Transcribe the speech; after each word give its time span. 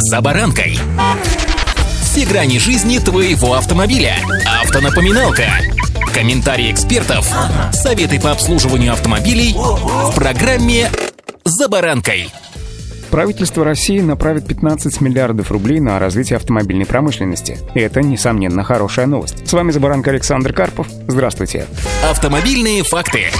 «За 0.00 0.20
баранкой». 0.20 0.78
Все 2.02 2.24
грани 2.24 2.58
жизни 2.58 2.98
твоего 2.98 3.54
автомобиля. 3.54 4.14
Автонапоминалка. 4.62 5.46
Комментарии 6.14 6.70
экспертов. 6.70 7.28
Советы 7.72 8.20
по 8.20 8.30
обслуживанию 8.30 8.92
автомобилей 8.92 9.54
в 9.56 10.14
программе 10.14 10.88
«За 11.44 11.68
баранкой». 11.68 12.30
Правительство 13.10 13.64
России 13.64 13.98
направит 13.98 14.46
15 14.46 15.00
миллиардов 15.00 15.50
рублей 15.50 15.80
на 15.80 15.98
развитие 15.98 16.36
автомобильной 16.36 16.86
промышленности. 16.86 17.58
И 17.74 17.80
это, 17.80 18.00
несомненно, 18.00 18.62
хорошая 18.62 19.06
новость. 19.06 19.48
С 19.48 19.52
вами 19.52 19.72
Забаранка 19.72 20.10
Александр 20.10 20.52
Карпов. 20.52 20.86
Здравствуйте. 21.08 21.66
Автомобильные 22.08 22.84
факты. 22.84 23.32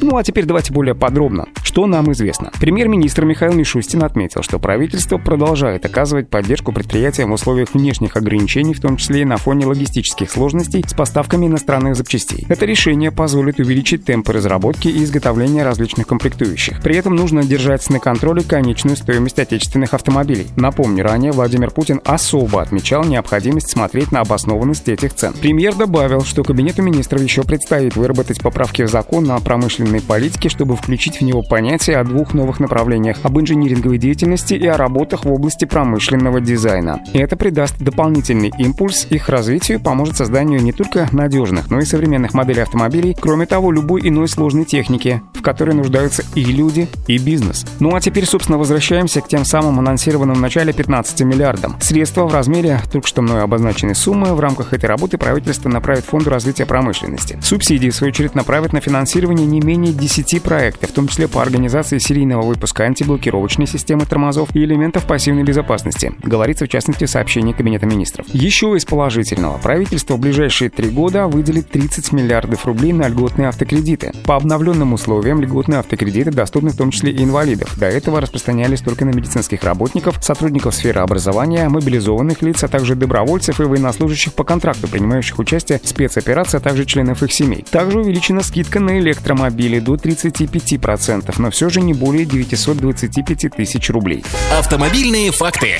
Ну 0.00 0.16
а 0.16 0.24
теперь 0.24 0.44
давайте 0.44 0.72
более 0.72 0.94
подробно. 0.94 1.46
Что 1.76 1.84
нам 1.84 2.10
известно? 2.12 2.50
Премьер-министр 2.58 3.26
Михаил 3.26 3.52
Мишустин 3.52 4.02
отметил, 4.02 4.42
что 4.42 4.58
правительство 4.58 5.18
продолжает 5.18 5.84
оказывать 5.84 6.30
поддержку 6.30 6.72
предприятиям 6.72 7.28
в 7.28 7.34
условиях 7.34 7.74
внешних 7.74 8.16
ограничений, 8.16 8.72
в 8.72 8.80
том 8.80 8.96
числе 8.96 9.20
и 9.20 9.24
на 9.26 9.36
фоне 9.36 9.66
логистических 9.66 10.30
сложностей 10.30 10.82
с 10.88 10.94
поставками 10.94 11.44
иностранных 11.44 11.94
запчастей. 11.94 12.46
Это 12.48 12.64
решение 12.64 13.10
позволит 13.10 13.60
увеличить 13.60 14.06
темпы 14.06 14.32
разработки 14.32 14.88
и 14.88 15.04
изготовления 15.04 15.64
различных 15.64 16.06
комплектующих. 16.06 16.80
При 16.80 16.96
этом 16.96 17.14
нужно 17.14 17.44
держать 17.44 17.86
на 17.90 18.00
контроле 18.00 18.42
конечную 18.42 18.96
стоимость 18.96 19.38
отечественных 19.38 19.92
автомобилей. 19.92 20.46
Напомню, 20.56 21.04
ранее 21.04 21.32
Владимир 21.32 21.70
Путин 21.70 22.00
особо 22.06 22.62
отмечал 22.62 23.04
необходимость 23.04 23.68
смотреть 23.70 24.12
на 24.12 24.20
обоснованность 24.20 24.88
этих 24.88 25.12
цен. 25.12 25.34
Премьер 25.38 25.74
добавил, 25.74 26.22
что 26.22 26.42
Кабинету 26.42 26.80
министров 26.80 27.20
еще 27.20 27.42
предстоит 27.42 27.96
выработать 27.96 28.40
поправки 28.40 28.80
в 28.80 28.88
закон 28.88 29.24
на 29.24 29.38
промышленной 29.40 30.00
политики, 30.00 30.48
чтобы 30.48 30.74
включить 30.74 31.20
в 31.20 31.20
него 31.20 31.42
понятие 31.42 31.65
о 31.74 32.04
двух 32.04 32.34
новых 32.34 32.60
направлениях– 32.60 33.18
об 33.22 33.38
инжиниринговой 33.38 33.98
деятельности 33.98 34.54
и 34.54 34.66
о 34.66 34.76
работах 34.76 35.24
в 35.24 35.32
области 35.32 35.64
промышленного 35.64 36.40
дизайна. 36.40 37.00
И 37.12 37.18
это 37.18 37.36
придаст 37.36 37.76
дополнительный 37.78 38.52
импульс 38.58 39.06
их 39.10 39.28
развитию 39.28 39.80
поможет 39.80 40.16
созданию 40.16 40.62
не 40.62 40.72
только 40.72 41.08
надежных, 41.12 41.70
но 41.70 41.80
и 41.80 41.84
современных 41.84 42.34
моделей 42.34 42.62
автомобилей, 42.62 43.16
кроме 43.20 43.46
того, 43.46 43.72
любой 43.72 44.08
иной 44.08 44.28
сложной 44.28 44.64
техники, 44.64 45.22
в 45.34 45.42
которой 45.42 45.74
нуждаются 45.74 46.22
и 46.34 46.44
люди, 46.44 46.88
и 47.06 47.18
бизнес. 47.18 47.66
Ну 47.80 47.94
а 47.94 48.00
теперь, 48.00 48.26
собственно, 48.26 48.58
возвращаемся 48.58 49.20
к 49.20 49.28
тем 49.28 49.44
самым 49.44 49.78
анонсированным 49.78 50.36
в 50.36 50.40
начале 50.40 50.72
15 50.72 51.22
миллиардам. 51.22 51.76
Средства 51.80 52.26
в 52.26 52.32
размере 52.32 52.80
только 52.92 53.08
что 53.08 53.22
мной 53.22 53.42
обозначенной 53.42 53.94
суммы 53.94 54.34
в 54.34 54.40
рамках 54.40 54.72
этой 54.72 54.86
работы 54.86 55.18
правительство 55.18 55.68
направит 55.68 56.04
Фонду 56.04 56.30
развития 56.30 56.66
промышленности. 56.66 57.38
Субсидии, 57.42 57.90
в 57.90 57.94
свою 57.94 58.12
очередь, 58.12 58.34
направят 58.34 58.72
на 58.72 58.80
финансирование 58.80 59.46
не 59.46 59.60
менее 59.60 59.92
10 59.92 60.42
проектов, 60.42 60.90
в 60.90 60.92
том 60.92 61.08
числе 61.08 61.28
по 61.28 61.42
организации 61.42 61.55
серийного 62.00 62.42
выпуска 62.42 62.84
антиблокировочной 62.84 63.66
системы 63.66 64.06
тормозов 64.06 64.54
и 64.54 64.64
элементов 64.64 65.06
пассивной 65.06 65.44
безопасности, 65.44 66.12
говорится 66.22 66.66
в 66.66 66.68
частности 66.68 67.04
в 67.04 67.10
сообщении 67.10 67.52
Кабинета 67.52 67.86
министров. 67.86 68.26
Еще 68.32 68.74
из 68.76 68.84
положительного. 68.84 69.58
Правительство 69.58 70.14
в 70.14 70.20
ближайшие 70.20 70.70
три 70.70 70.88
года 70.90 71.26
выделит 71.26 71.70
30 71.70 72.12
миллиардов 72.12 72.66
рублей 72.66 72.92
на 72.92 73.08
льготные 73.08 73.48
автокредиты. 73.48 74.12
По 74.24 74.36
обновленным 74.36 74.92
условиям 74.92 75.40
льготные 75.40 75.78
автокредиты 75.78 76.30
доступны 76.30 76.70
в 76.70 76.76
том 76.76 76.90
числе 76.90 77.12
и 77.12 77.22
инвалидов. 77.22 77.78
До 77.78 77.86
этого 77.86 78.20
распространялись 78.20 78.80
только 78.80 79.04
на 79.04 79.10
медицинских 79.10 79.62
работников, 79.62 80.18
сотрудников 80.22 80.74
сферы 80.74 81.00
образования, 81.00 81.68
мобилизованных 81.68 82.42
лиц, 82.42 82.64
а 82.64 82.68
также 82.68 82.94
добровольцев 82.94 83.60
и 83.60 83.64
военнослужащих 83.64 84.32
по 84.34 84.44
контракту, 84.44 84.88
принимающих 84.88 85.38
участие 85.38 85.80
в 85.82 85.88
спецоперации, 85.88 86.58
а 86.58 86.60
также 86.60 86.84
членов 86.84 87.22
их 87.22 87.32
семей. 87.32 87.64
Также 87.70 88.00
увеличена 88.00 88.42
скидка 88.42 88.80
на 88.80 88.98
электромобиль 88.98 89.76
или 89.76 89.80
до 89.80 89.94
35%, 89.94 91.40
но 91.46 91.50
все 91.52 91.68
же 91.68 91.80
не 91.80 91.94
более 91.94 92.24
925 92.24 93.54
тысяч 93.56 93.88
рублей. 93.90 94.24
Автомобильные 94.58 95.30
факты. 95.30 95.78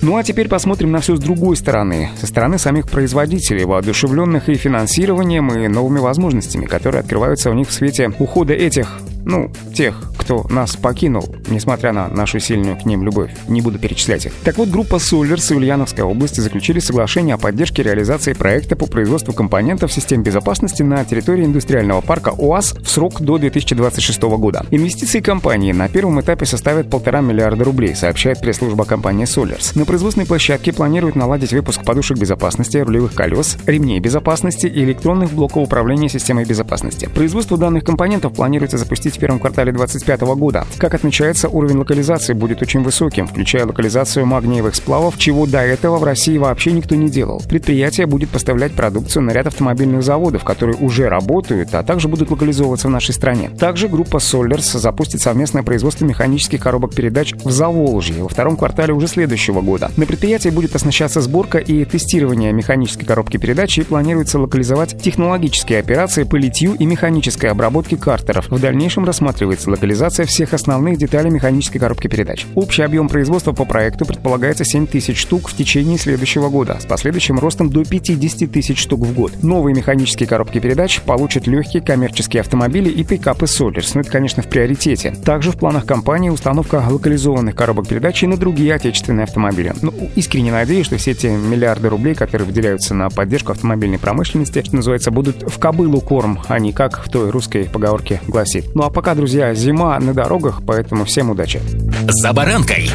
Ну 0.00 0.16
а 0.16 0.22
теперь 0.22 0.48
посмотрим 0.48 0.90
на 0.90 1.00
все 1.00 1.16
с 1.16 1.20
другой 1.20 1.58
стороны, 1.58 2.08
со 2.18 2.26
стороны 2.26 2.58
самих 2.58 2.88
производителей, 2.88 3.66
воодушевленных 3.66 4.48
и 4.48 4.54
финансированием, 4.54 5.52
и 5.52 5.68
новыми 5.68 5.98
возможностями, 5.98 6.64
которые 6.64 7.00
открываются 7.00 7.50
у 7.50 7.52
них 7.52 7.68
в 7.68 7.72
свете 7.72 8.10
ухода 8.18 8.54
этих 8.54 9.00
ну, 9.26 9.50
тех, 9.74 10.00
кто 10.16 10.46
нас 10.48 10.76
покинул, 10.76 11.34
несмотря 11.48 11.92
на 11.92 12.08
нашу 12.08 12.38
сильную 12.38 12.76
к 12.76 12.86
ним 12.86 13.02
любовь. 13.02 13.32
Не 13.48 13.60
буду 13.60 13.78
перечислять 13.78 14.26
их. 14.26 14.32
Так 14.44 14.56
вот, 14.56 14.68
группа 14.68 14.96
Solers 14.96 15.52
и 15.52 15.56
Ульяновской 15.56 16.04
области 16.04 16.40
заключили 16.40 16.78
соглашение 16.78 17.34
о 17.34 17.38
поддержке 17.38 17.82
реализации 17.82 18.32
проекта 18.32 18.76
по 18.76 18.86
производству 18.86 19.32
компонентов 19.32 19.92
систем 19.92 20.22
безопасности 20.22 20.82
на 20.82 21.04
территории 21.04 21.44
индустриального 21.44 22.00
парка 22.00 22.30
ОАС 22.38 22.74
в 22.80 22.88
срок 22.88 23.20
до 23.20 23.36
2026 23.38 24.22
года. 24.22 24.64
Инвестиции 24.70 25.20
компании 25.20 25.72
на 25.72 25.88
первом 25.88 26.20
этапе 26.20 26.46
составят 26.46 26.88
полтора 26.88 27.20
миллиарда 27.20 27.64
рублей, 27.64 27.96
сообщает 27.96 28.40
пресс-служба 28.40 28.84
компании 28.84 29.26
Solers. 29.26 29.76
На 29.76 29.84
производственной 29.84 30.26
площадке 30.26 30.72
планируют 30.72 31.16
наладить 31.16 31.52
выпуск 31.52 31.82
подушек 31.84 32.16
безопасности, 32.16 32.76
рулевых 32.76 33.14
колес, 33.14 33.58
ремней 33.66 33.98
безопасности 33.98 34.66
и 34.66 34.84
электронных 34.84 35.32
блоков 35.32 35.64
управления 35.64 36.08
системой 36.08 36.44
безопасности. 36.44 37.08
Производство 37.12 37.58
данных 37.58 37.82
компонентов 37.82 38.32
планируется 38.32 38.78
запустить 38.78 39.15
в 39.16 39.20
первом 39.20 39.38
квартале 39.38 39.72
2025 39.72 40.20
года. 40.36 40.66
Как 40.78 40.94
отмечается, 40.94 41.48
уровень 41.48 41.78
локализации 41.78 42.32
будет 42.32 42.62
очень 42.62 42.82
высоким, 42.82 43.26
включая 43.26 43.66
локализацию 43.66 44.26
магниевых 44.26 44.74
сплавов, 44.74 45.18
чего 45.18 45.46
до 45.46 45.60
этого 45.60 45.98
в 45.98 46.04
России 46.04 46.38
вообще 46.38 46.72
никто 46.72 46.94
не 46.94 47.08
делал. 47.08 47.42
Предприятие 47.48 48.06
будет 48.06 48.30
поставлять 48.30 48.72
продукцию 48.72 49.22
на 49.22 49.30
ряд 49.30 49.46
автомобильных 49.46 50.02
заводов, 50.02 50.44
которые 50.44 50.76
уже 50.76 51.08
работают, 51.08 51.74
а 51.74 51.82
также 51.82 52.08
будут 52.08 52.30
локализовываться 52.30 52.88
в 52.88 52.90
нашей 52.90 53.14
стране. 53.14 53.50
Также 53.58 53.88
группа 53.88 54.18
Solers 54.18 54.78
запустит 54.78 55.20
совместное 55.20 55.62
производство 55.62 56.04
механических 56.04 56.60
коробок 56.60 56.94
передач 56.94 57.34
в 57.34 57.50
Заволжье 57.50 58.22
во 58.22 58.28
втором 58.28 58.56
квартале 58.56 58.92
уже 58.92 59.06
следующего 59.06 59.60
года. 59.60 59.90
На 59.96 60.06
предприятии 60.06 60.48
будет 60.48 60.74
оснащаться 60.74 61.20
сборка 61.20 61.58
и 61.58 61.84
тестирование 61.84 62.52
механической 62.52 63.04
коробки 63.04 63.36
передач 63.36 63.78
и 63.78 63.82
планируется 63.82 64.38
локализовать 64.38 65.00
технологические 65.02 65.78
операции 65.78 66.24
по 66.24 66.36
литью 66.36 66.74
и 66.74 66.86
механической 66.86 67.46
обработке 67.46 67.96
картеров. 67.96 68.48
В 68.50 68.60
дальнейшем 68.60 68.95
рассматривается 69.04 69.70
локализация 69.70 70.26
всех 70.26 70.54
основных 70.54 70.98
деталей 70.98 71.30
механической 71.30 71.78
коробки 71.78 72.08
передач. 72.08 72.46
Общий 72.54 72.82
объем 72.82 73.08
производства 73.08 73.52
по 73.52 73.64
проекту 73.64 74.06
предполагается 74.06 74.64
7 74.64 74.86
тысяч 74.86 75.18
штук 75.18 75.48
в 75.48 75.56
течение 75.56 75.98
следующего 75.98 76.48
года, 76.48 76.78
с 76.80 76.86
последующим 76.86 77.38
ростом 77.38 77.70
до 77.70 77.84
50 77.84 78.50
тысяч 78.50 78.80
штук 78.80 79.00
в 79.00 79.14
год. 79.14 79.42
Новые 79.42 79.74
механические 79.74 80.28
коробки 80.28 80.58
передач 80.60 81.00
получат 81.00 81.46
легкие 81.46 81.82
коммерческие 81.82 82.40
автомобили 82.40 82.88
и 82.88 83.04
пикапы 83.04 83.46
Solers, 83.46 83.92
но 83.94 84.00
это, 84.00 84.10
конечно, 84.10 84.42
в 84.42 84.48
приоритете. 84.48 85.14
Также 85.24 85.50
в 85.50 85.56
планах 85.56 85.86
компании 85.86 86.30
установка 86.30 86.82
локализованных 86.88 87.54
коробок 87.54 87.88
передач 87.88 88.22
и 88.22 88.26
на 88.26 88.36
другие 88.36 88.74
отечественные 88.74 89.24
автомобили. 89.24 89.74
Ну, 89.82 89.92
искренне 90.14 90.52
надеюсь, 90.52 90.86
что 90.86 90.96
все 90.96 91.12
эти 91.12 91.26
миллиарды 91.26 91.88
рублей, 91.88 92.14
которые 92.14 92.46
выделяются 92.46 92.94
на 92.94 93.10
поддержку 93.10 93.52
автомобильной 93.52 93.98
промышленности, 93.98 94.62
что 94.62 94.76
называется, 94.76 95.10
будут 95.10 95.42
в 95.42 95.58
кобылу 95.58 96.00
корм, 96.00 96.40
а 96.48 96.58
не 96.58 96.72
как 96.72 97.04
в 97.04 97.10
той 97.10 97.30
русской 97.30 97.64
поговорке 97.64 98.20
гласит. 98.26 98.74
Ну 98.74 98.82
а 98.86 98.90
пока, 98.90 99.14
друзья, 99.16 99.52
зима 99.52 99.98
на 99.98 100.14
дорогах, 100.14 100.62
поэтому 100.64 101.04
всем 101.04 101.30
удачи. 101.30 101.60
За 102.08 102.32
баранкой. 102.32 102.88